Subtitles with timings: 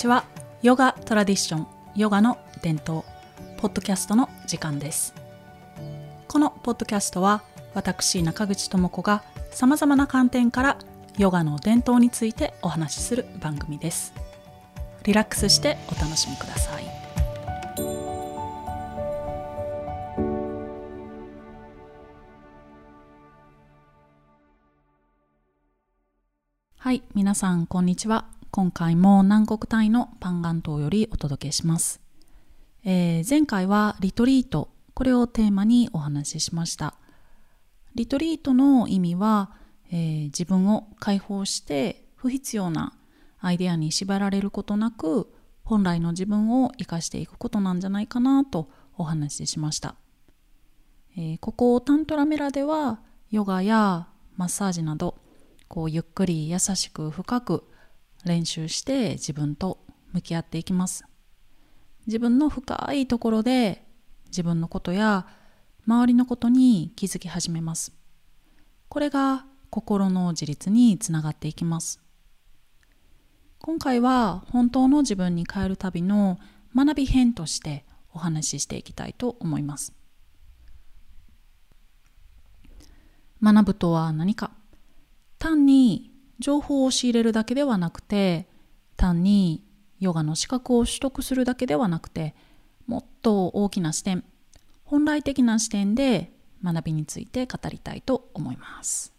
[0.00, 0.24] ちは。
[0.62, 3.02] ヨガトラディションヨガの伝統
[3.58, 5.14] ポッドキャストの時間です。
[6.26, 7.42] このポッドキャストは
[7.74, 10.78] 私中口智子がさまざまな観点から
[11.18, 14.14] ヨガの伝統についてお話しする番組です。
[15.04, 16.84] リラックスしてお楽しみください。
[26.78, 28.39] はい皆さんこんにちは。
[28.52, 32.00] 今回も南国タイのパンガン島よりお届けします、
[32.84, 34.70] えー、前回はリトリート。
[34.92, 36.94] これをテーマにお話ししました。
[37.94, 39.52] リトリートの意味は、
[39.92, 42.92] えー、自分を解放して不必要な
[43.38, 49.94] アイデアに縛られることなく本来の自分を生かしていくことなんじゃないかなとお話ししました、
[51.16, 55.16] えー、ここタントラメラではヨガやマッサージなど
[55.68, 57.64] こうゆっくり優しく深く
[58.24, 59.78] 練習して自分と
[60.12, 61.04] 向き合っていきます。
[62.06, 63.84] 自分の深いところで
[64.26, 65.26] 自分のことや
[65.86, 67.92] 周りのことに気づき始めます。
[68.88, 72.00] これが心の自立につながっていきます。
[73.58, 76.38] 今回は本当の自分に変える旅の
[76.74, 79.92] 学び編としてお話ししていきたいと思います。
[83.42, 84.50] 学ぶとは何か？
[85.38, 86.09] 単に
[86.40, 88.48] 情報を仕入れるだけではなくて
[88.96, 89.62] 単に
[90.00, 92.34] ヨガの資格を取得するだけではなくて
[92.86, 94.24] もっと大きな視点
[94.84, 96.32] 本来的な視点で
[96.64, 99.14] 学びについて語りたいと思います。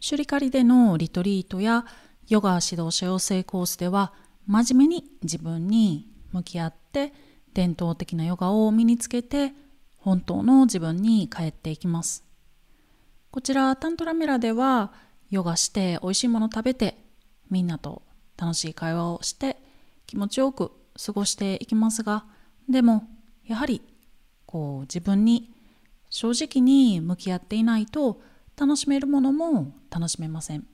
[0.00, 1.84] シュリカリでのリトリートや
[2.28, 4.12] ヨガ指導者養成コースでは
[4.46, 7.12] 真面目に自分に向き合って
[7.54, 9.52] 伝統的なヨガを身につけて
[9.96, 12.27] 本当の自分に帰っていきます。
[13.30, 14.92] こちらタントラメラでは
[15.30, 16.96] ヨガして美味しいもの食べて
[17.50, 18.02] みんなと
[18.38, 19.56] 楽しい会話をして
[20.06, 20.72] 気持ちよく
[21.04, 22.24] 過ごしていきますが
[22.68, 23.06] でも
[23.44, 23.82] やはり
[24.46, 25.52] こう自分に
[26.10, 28.20] 正直に向き合っていないと
[28.56, 30.66] 楽しめるものも楽しめません。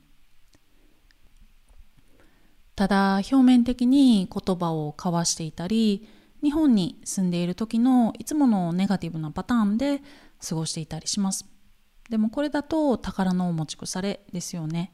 [2.75, 6.07] ただ表面的に言葉を交わしていたり
[6.43, 10.01] 日本に住んでいる時のいつものネガティブなパターンで
[10.45, 11.54] 過ごしていたりします。
[12.09, 14.93] でもこれだと宝の持ち腐れですよね、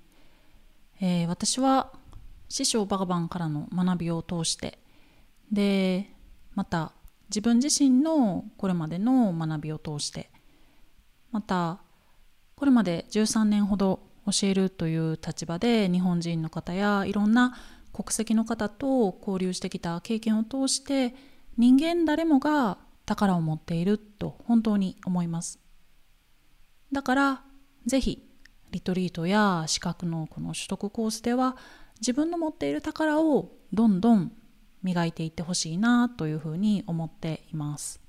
[1.01, 1.91] えー、私は
[2.47, 4.77] 師匠バガバンからの学びを通して。
[5.51, 6.09] で
[6.53, 6.93] また
[7.29, 10.29] 自分自身のこれまでの学びを通して。
[11.31, 11.79] また
[12.55, 17.57] これまで13年ほど教えるという立場で日本人の方やいろんな
[17.93, 21.15] 国籍の方と交流してきた経験を通して
[21.57, 25.59] 人間誰もが宝を持っていると本当に思います。
[26.91, 27.41] だから
[27.85, 28.27] ぜひ
[28.71, 31.57] リトリートや資格のこの取得コースでは
[31.99, 34.31] 自分の持っている宝をどんどん
[34.83, 37.99] 磨いていってほしいなというふうに思っています。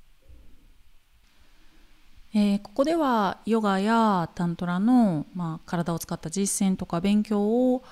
[2.35, 7.85] えー、ここではヨガやタントラの、まあ、体を使った実践とか勉強を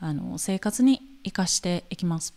[0.00, 2.34] あの生活に生かしていきます。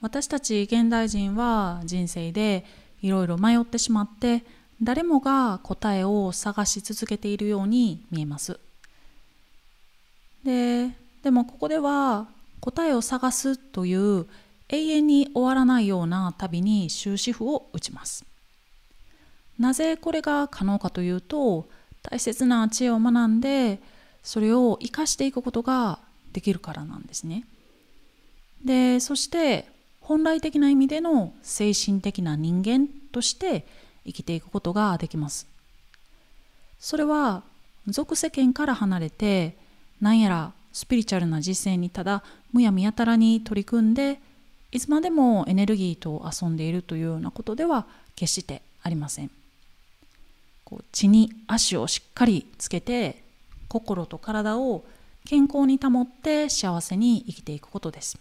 [0.00, 2.64] 私たち現代人は人生で
[3.02, 4.44] いろいろ迷ってしまって
[4.82, 8.58] 誰もが答えを探し続けているように見えます。
[10.44, 10.90] で
[11.22, 12.28] でもここでは
[12.60, 14.26] 答えを探すという
[14.70, 18.24] 永遠に終わらないような旅に終止符を打ちます。
[19.58, 21.68] なぜこれが可能かというと
[22.02, 23.80] 大切な知恵を学んで
[24.22, 25.98] それを生かしていくことが
[26.32, 27.44] できるからなんですね。
[28.64, 29.68] でそして
[30.00, 33.66] 本来的な意味での精神的な人間として
[34.04, 35.46] 生きていくことができます。
[36.78, 37.42] それは
[37.86, 39.56] 俗世間から離れて
[40.00, 44.20] 何やらスピリチュアルな実践にただむやみやたらに取り組んで
[44.72, 49.30] いつまでもエネルギーと遊んでいるというようなことでは決してありません。
[50.64, 53.22] こう地に足をしっかりつけて
[53.68, 54.84] 心と体を
[55.24, 58.18] 健康に保って幸せに生きていくことです。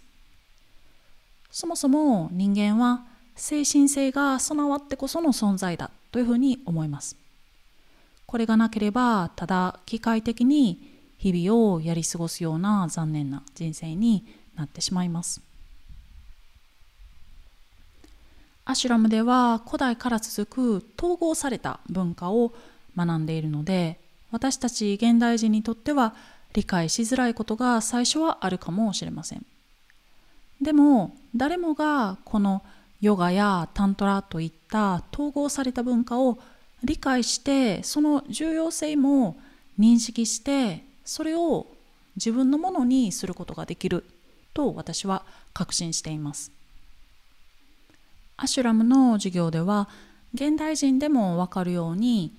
[1.52, 3.04] そもそも人間は
[3.40, 7.16] 精神性が備わってこその存在だというふうに思います。
[8.26, 10.78] これがなければただ機械的に
[11.18, 14.26] 日々をやり過ごすような残念な人生に
[14.56, 15.42] なってしまいます。
[18.66, 22.54] アシュラムでは古代から続く統合された文化を
[22.96, 23.98] 学んでいるので
[24.32, 26.14] 私たち現代人にとっては
[26.54, 29.46] 理解しづらいことが最初はあるかもしれません。
[30.62, 32.62] でも誰もがこの
[33.02, 36.38] ヨガやタントラといった統合された文化を
[36.84, 39.38] 理解してその重要性も
[39.80, 41.68] 認識してそれを
[42.16, 44.06] 自分のものにすることができる
[44.54, 45.24] と私は
[45.54, 46.52] 確信しています。
[48.36, 49.90] アシュラムの授業では
[50.34, 52.34] 現代人でも分かるように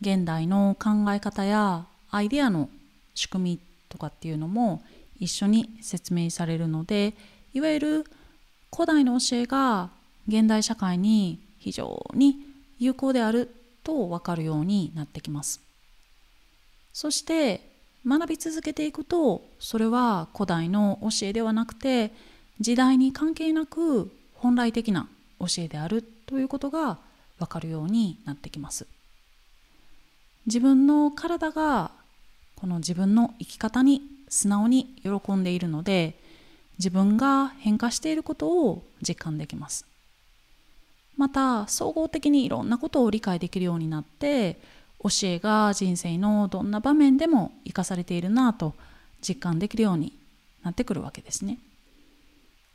[0.00, 2.68] 現代の考え方やアイデアの
[3.14, 4.82] 仕組みとかっていうのも
[5.18, 7.14] 一緒に説明されるので
[7.52, 8.04] いわゆる
[8.74, 9.90] 古代の教えが
[10.28, 12.36] 現代社会に非常に
[12.78, 13.54] 有効である
[13.84, 15.60] と分かるようになってきます。
[16.92, 17.68] そして
[18.06, 22.12] 学び続けていくとそれは古代の教えではなくて
[22.60, 25.08] 時代に関係なく本来的な
[25.38, 26.98] 教えであるということが
[27.38, 28.86] 分かるようになってきます。
[30.46, 31.92] 自分の体が
[32.56, 36.18] この自分の生き方に素直に喜んでいるので
[36.78, 39.86] 自分が変化していることを実感できます。
[41.16, 44.58] また総合的にいろんなことを理解できるようになって
[45.02, 48.74] 教えが人生のどんな場面でも生かされているなと
[49.20, 50.12] 実感できるように
[50.62, 51.58] なってくるわけですね。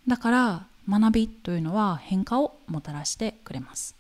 [0.07, 3.93] だから学びというのは変化をもたらしてくれます、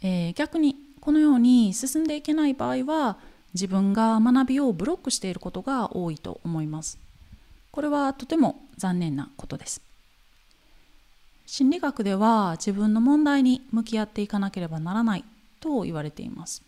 [0.00, 3.18] えー、逆にこのように進んでいけない場合は
[3.52, 6.98] 自分が学びをブロックしていることが多いと思います。
[7.70, 9.82] これはとても残念なことです。
[11.52, 15.24] 心理学では自分の問題に向き合っていかなければならない
[15.60, 16.62] と言われています。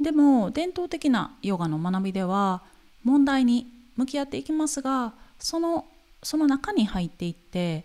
[0.00, 2.62] でも伝統的なヨガの学びでは
[3.04, 3.66] 問題に
[3.96, 5.84] 向き合っていきますがその
[6.22, 7.84] その中に入っていって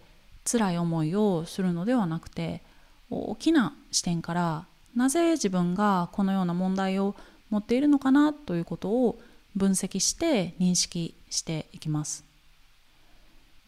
[0.49, 2.61] 辛い思いをするのではなくて
[3.09, 4.65] 大きな視点から
[4.95, 7.13] なぜ自分がこのような問題を
[7.49, 9.19] 持っているのかなということを
[9.53, 12.23] 分析して認識していきます。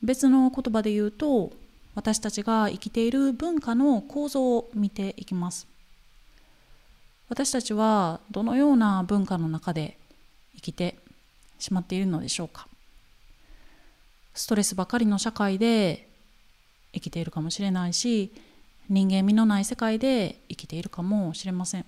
[0.01, 1.51] 別の言葉で言うと
[1.99, 5.67] 私たちが生きている文化の構造を見ていきます。
[7.27, 9.97] 私たちはどのような文化の中で
[10.55, 10.95] 生きて
[11.59, 12.69] しまっているのでしょうか。
[14.33, 16.07] ストレスばかりの社会で
[16.93, 18.31] 生きているかもしれないし
[18.87, 21.85] 人間味のない世界で生きているかもしれません。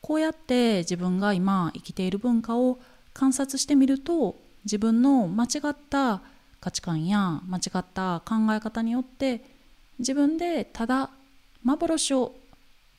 [0.00, 2.78] こうやって自分が今生きている文化を
[3.12, 6.22] 観察してみると自分の間違った
[6.60, 9.42] 価値観や間違った考え方によって
[9.98, 11.10] 自分でただ
[11.64, 12.34] 幻を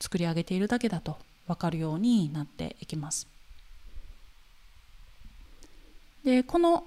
[0.00, 3.26] 作り上げているだけだと分かるようになっていきます。
[6.24, 6.84] でこの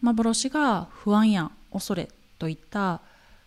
[0.00, 2.08] 幻が不安や恐れ
[2.38, 3.00] といった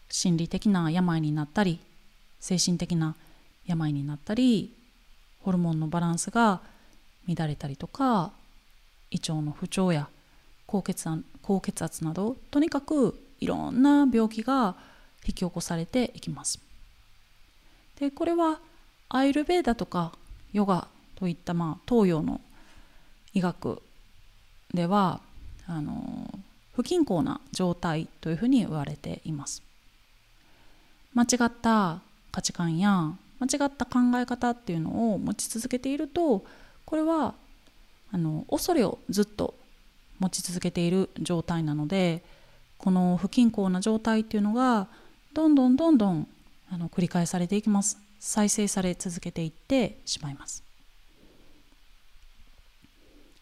[0.09, 1.79] 心理的な病になったり
[2.39, 3.15] 精神的な
[3.65, 4.73] 病になったり
[5.41, 6.61] ホルモンのバランスが
[7.27, 8.31] 乱れたりとか
[9.11, 10.09] 胃腸の不調や
[10.69, 11.09] 高血
[11.41, 14.75] 高血圧などとにかくいろんな病気が
[15.25, 16.59] 引き起こされていきます。
[17.99, 18.59] でこれは
[19.09, 20.13] アイルベーダとか
[20.53, 22.39] ヨガといったまあ東洋の
[23.33, 23.81] 医学
[24.71, 25.21] では
[25.65, 26.29] あの
[26.75, 29.63] 不均衡な状態というふうに言われています。
[31.15, 31.99] 間違った
[32.31, 36.45] 価値観や間違った考え方っていうのを持ち続けていると
[36.85, 37.33] これは
[38.11, 39.55] あの恐れをずっと
[40.19, 42.23] 持ち続けている状態なので
[42.77, 44.87] この不均衡な状態っていうのが
[45.33, 46.27] どんどんどんどん
[46.71, 47.97] あの繰り返されていきます。
[48.19, 50.63] 再生され続けていってしまいます。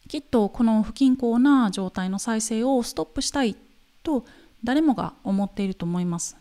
[0.07, 3.55] きっとこの不均衡な状態の再生をストップしたい
[4.03, 4.25] と
[4.63, 6.37] 誰もが思っていると思います。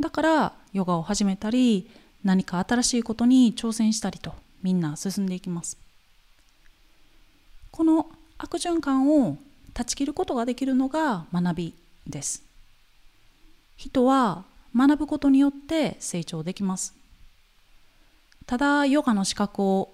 [0.00, 1.88] だからヨガを始めたり
[2.24, 5.78] 何か新しいことに挑戦したりとみんな進んでいきます。
[7.70, 8.10] この
[8.42, 9.38] 悪循環を
[9.72, 11.74] 断ち切ることができるのが学び
[12.08, 12.42] です。
[13.76, 14.44] 人は
[14.76, 16.92] 学ぶことによって成長できます。
[18.46, 19.92] ただヨガの資格を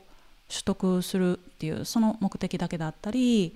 [0.48, 3.54] 取得するっていうその目的だけだったり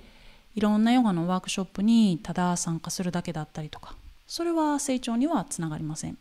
[0.54, 3.94] いろんなヨガのワークショップにただ参加するだけだったりとか
[4.26, 6.18] それは成長にはつながりません。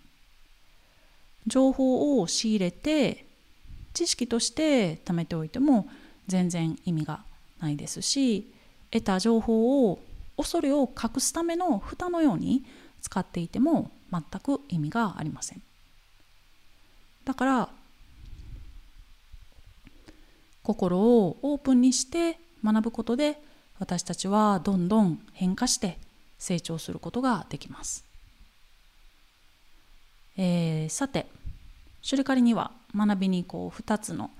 [1.45, 3.25] 情報を仕入れて
[3.93, 5.89] 知識として貯めておいても
[6.27, 7.19] 全然意味が
[7.59, 8.47] ないですし
[8.91, 9.99] 得た情報を
[10.37, 12.63] 恐れを隠すための蓋のように
[13.01, 15.61] 使っていても全く意味がありません。
[17.25, 17.69] だから
[20.63, 23.39] 心をオープンにして学ぶことで
[23.79, 25.97] 私たちはどんどん変化して
[26.37, 28.05] 成長することができます、
[30.37, 31.27] えー、さて
[32.01, 34.31] シュリカリには学びにこう2つの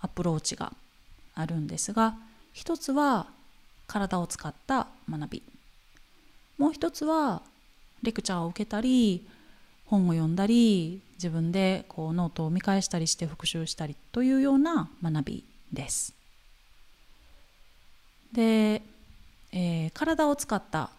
[0.00, 0.72] アプローチが
[1.34, 2.16] あるんですが
[2.52, 3.26] 一つは
[3.86, 5.42] 体を使った学び。
[6.58, 7.42] もう一つは
[8.02, 9.26] レクチャーを受けたり
[9.86, 16.14] 本を読んだり自分でこうノートを見返したりして復習したりというような学びです。
[18.32, 18.82] で、
[19.52, 20.90] えー、体を使った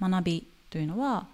[0.00, 1.26] 学びというのは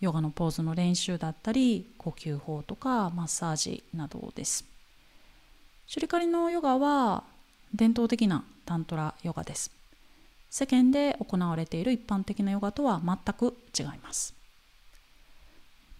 [0.00, 4.64] ヨガのポーズの練習だったり呼吸法とかマッサージなどです。
[5.86, 7.24] シュリカリのヨガは
[7.74, 9.77] 伝統的なタントラヨガです。
[10.50, 14.34] 世間で行われている一般的なヨガとは全く違います。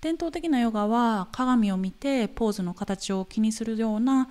[0.00, 4.28] 伝統的なヨガは鏡を見てポーズの形を気にするような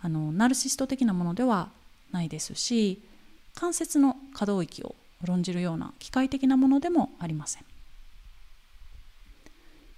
[0.00, 1.70] あのナルシスト的なものでは
[2.12, 3.02] ないですし
[3.54, 4.94] 関節の可動域を
[5.24, 7.64] 論じるような機械的なものでもありません。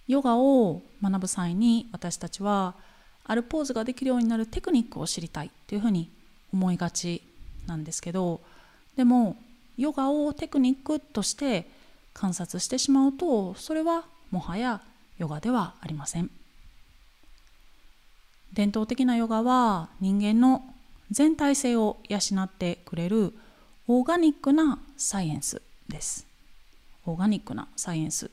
[0.08, 2.74] ヨガを学ぶ際に私たちは
[3.24, 6.10] あるポーズができるようになるテクニックを知りたいというふうに
[6.52, 7.22] 思いがち
[7.66, 8.40] なんですけど
[8.96, 9.36] でも
[9.80, 11.66] ヨガをテクニックとして
[12.12, 14.82] 観察してしまうとそれはもはや
[15.18, 16.30] ヨガではありません。
[18.52, 20.62] 伝統的なヨガは人間の
[21.10, 23.32] 全体性を養ってくれる
[23.86, 26.26] オーガニックなサイエンスです。
[27.06, 28.30] オーガニックなサイエンス。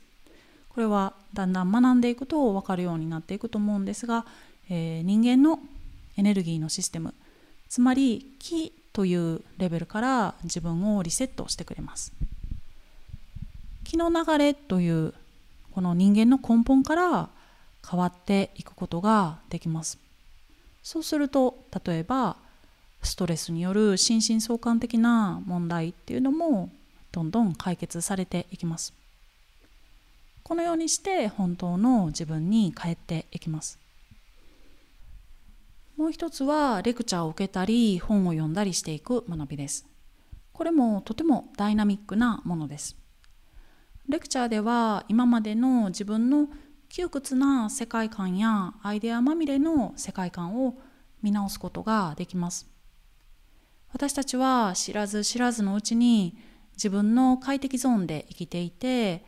[0.68, 4.26] これはだんだん学んでいくと分かるようになっていくと思うんですが、
[4.68, 5.60] えー、人間の
[6.16, 7.14] エネルギーのシステム
[7.68, 12.12] つまり気というレベルから自分をリセットしてくれます。
[13.84, 15.14] 気の流れという
[15.72, 17.28] この人間の根本から
[17.88, 19.98] 変わっていくことができます。
[20.82, 22.36] そうすると例えば
[23.02, 26.70] ストレスによる心身相関的な問題っていうのも
[27.12, 28.92] どんどん解決されていきます。
[30.42, 33.78] このようにして本当の自分に帰っていきます。
[35.98, 39.84] もう一つはレクチャーを受けたり本を読んだりしていく学びです。
[40.52, 42.96] これもとてもダイナミックなものです。
[44.08, 46.46] レクチャーでは今までの自分の
[46.88, 50.78] 窮屈な世界観やアイデアまみれの世界観を
[51.20, 52.68] 見直すことができます。
[53.92, 56.38] 私たちは知らず知らずのうちに
[56.74, 59.24] 自分の快適ゾーンで生きていて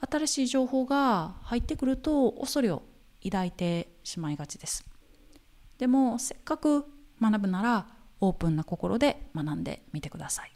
[0.00, 2.82] 新しい情報が入ってくると恐れを
[3.22, 4.93] 抱いてしまいがちです。
[5.84, 6.86] でもせっかく
[7.20, 7.86] 学ぶなら
[8.18, 10.52] オープンな心で学んでみてください。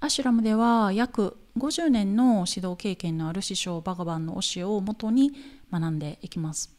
[0.00, 5.32] アシュラムでは約50年の指導経験のある師匠バガバンの教えをもとに
[5.70, 6.74] 学んでいきます。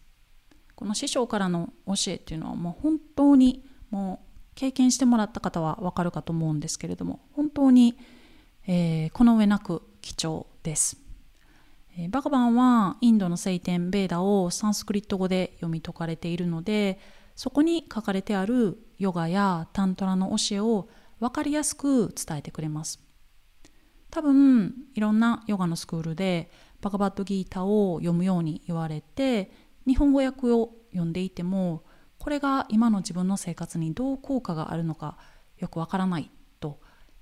[0.73, 7.95] この師匠からの教えっていうのはもう本当にもう経験してもらった方はわかるかと思うんですけれども本当に、
[8.65, 10.97] えー、この上なく貴重です、
[11.99, 16.99] え、バガバンはインドの聖典ベーダをサンスクリット語で読み解かれているので
[17.35, 20.89] そこに書かれてあるヨガやタントラの教えを
[21.19, 22.99] 分かりやすく伝えてくれます。
[24.11, 26.49] 多分いろんなヨガのスクールで
[26.81, 29.51] バカバットギータを読むように言われて
[29.85, 31.83] 日本語訳を読んでいても
[32.17, 35.17] これが今の自分の生活にどう効果があるのか
[35.57, 36.79] よくわからないと、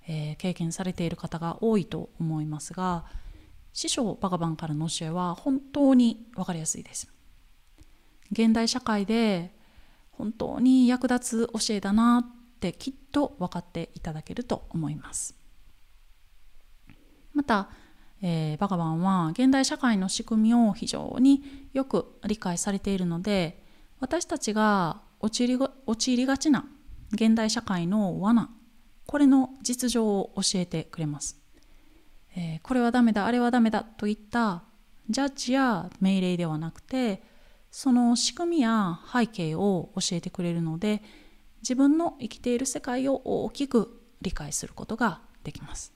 [0.08, 3.06] えー、経験されている方が多いと思いますが
[3.76, 7.10] 師匠バカバンからの教えは本当に分かりやすいです。
[8.32, 9.54] 現代社会で
[10.12, 15.36] 本当に役立つ教えだなってきっと分かっていただけると思います。
[17.34, 17.68] また、
[18.22, 23.62] えー、バガバンは現代社会の仕組みを非常によく理解されているので
[24.00, 26.66] 私たちが陥り陥りがちな
[27.12, 28.50] 現代社会の罠
[29.06, 31.38] これの実情を教えてくれます、
[32.36, 34.64] えー、これはダメだあれはダメだといった
[35.10, 37.24] ジャッジや命令ではなくて
[37.72, 41.02] その仕組みや背景を教えてくれるので
[41.62, 45.96] 自分の生きている世界を大きく理解することができます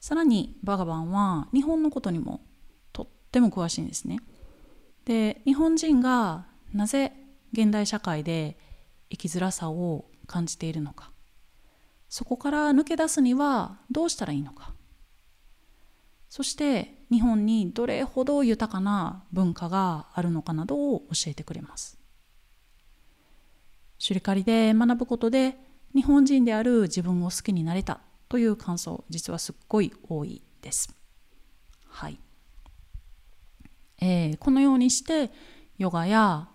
[0.00, 2.40] さらにバガバンは日本のことにも
[2.92, 4.20] とっても詳しいんですね。
[5.04, 7.12] で日本人がなぜ
[7.52, 8.56] 現代社会で
[9.10, 11.10] 生きづらさを感じているのか
[12.16, 14.72] そこから抜け出すにはどうしたらいいのか
[16.30, 21.98] そして日本にどれほど豊かな文化があるのかなどを教えてくれます。
[23.98, 25.58] シュリカリで学ぶことで
[25.94, 30.94] 日本人である自分を好きになれたという感想実はすっごい多いです。
[31.86, 32.18] はい、
[34.00, 35.30] えー、このようにして
[35.76, 36.48] ヨガや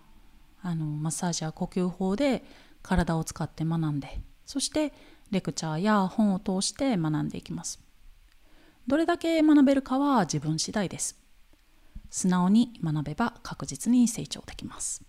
[0.60, 2.42] あのマッサージや呼吸法で
[2.82, 4.92] 体を使って学んでそして
[5.32, 7.80] レクチャーや本を通して学んでいきます。
[8.86, 11.18] どれだけ学べるかは自分次第です。
[12.10, 15.02] 素直に学べば確実に成長できます。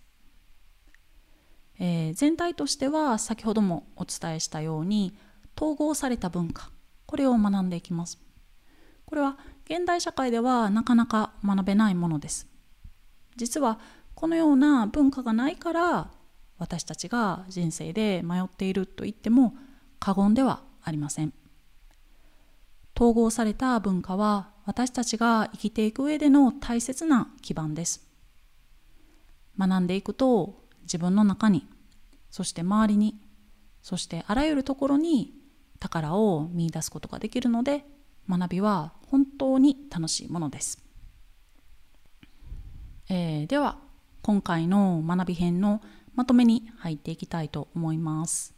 [1.78, 5.14] えー、全体としては先ほどもお伝えしたように
[5.56, 6.70] 統合された文化
[7.06, 8.18] これを学んでいきます
[9.06, 12.48] これは現代社会ではなかなか学べないものです
[13.36, 13.78] 実は
[14.14, 16.10] このような文化がないから
[16.58, 19.54] 私たちが人生で迷っていると言っても
[20.04, 21.32] 過言ではありません。
[22.94, 28.06] 統合された文化は私たちが生きていく上での大切な基盤です。
[29.58, 31.66] 学んでいくと自分の中に
[32.30, 33.18] そして周りに
[33.80, 35.32] そしてあらゆるところに
[35.80, 37.86] 宝を見いだすことができるので
[38.28, 40.84] 学びは本当に楽しいものです、
[43.08, 43.78] えー、では
[44.20, 45.80] 今回の学び編の
[46.14, 48.53] まとめに入っていきたいと思います。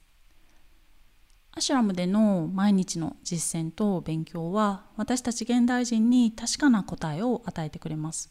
[1.58, 8.30] アシュラムでの毎日の実践と勉強は私たち現代人に確かな答えを与えてくれます。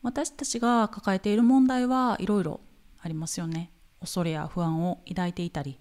[0.00, 2.60] 私たちが抱えている問題はいろいろ
[3.02, 3.70] ありますよね。
[4.00, 5.78] 恐れや不安を抱いていたり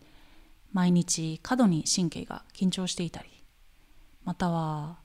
[0.73, 3.29] 毎日過度に神経が緊張していたり
[4.25, 4.97] または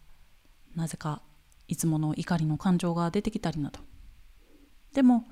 [0.75, 1.23] なぜか
[1.69, 3.79] いつもの怒りの感情が出てきたりなど。
[4.95, 5.27] でも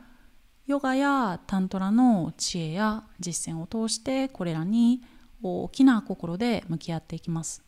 [0.68, 5.02] ヨガやタントラの知恵や実践を通してこれらに
[5.42, 7.62] 大きな心で向き合っていきます。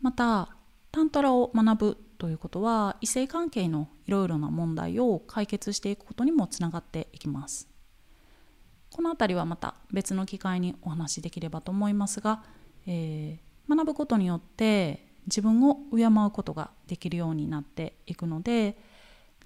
[0.00, 0.56] また
[0.92, 7.68] タントラを学ぶということは異性関係のいろいろな問題を解決していくことにもつながっていきます。
[8.90, 12.44] この辺りはまた別の機会にお話しできればと思いますが、
[12.86, 18.78] えー、学ぶことによって自分を敬うことができるようになっていくので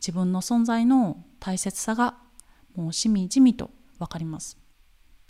[0.01, 2.19] 自分の存在の大切さが
[2.75, 4.59] もうしみじみと分かります。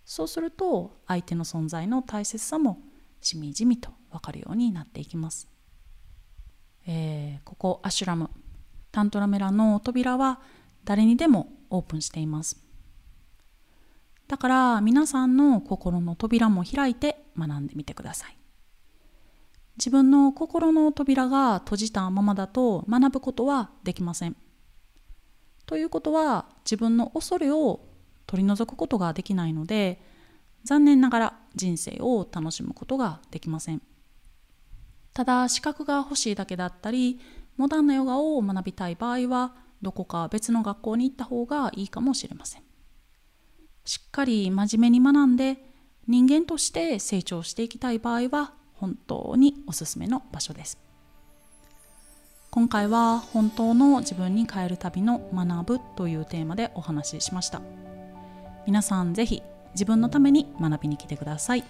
[0.09, 2.79] そうすると相手の存在の大切さも
[3.21, 5.47] しみじみと分かるようになっていきます、
[6.87, 8.31] えー、ここアシュラム。
[8.91, 10.41] タントラメラの扉は
[10.87, 12.57] 誰にでもオープンしています。
[14.29, 18.39] だから皆さんの心の扉も開いて学んでみてください。
[19.77, 24.37] 自分の心の扉が閉じたままだと学ぶことはできません。
[25.67, 27.88] ということは自分の恐れを
[28.29, 30.01] 取り除くことができないので
[30.63, 33.83] 残念ながら人生を楽しむことができません。
[35.15, 37.19] ただ資格が欲しいだけだったり
[37.57, 42.63] モダンなヨガを学びたい場合はどこか別の学校に行った方がいいかもしれません。
[43.85, 45.65] しっかり真面目に学んで
[46.07, 50.79] 人間として成長していきたい場合は本当におすすめの場所です。
[52.51, 57.88] 今回は本当の自分に変える旅の学ぶというテーマでお話ししました。
[58.69, 61.65] 皆さんぜひ自分のために学びに来てください。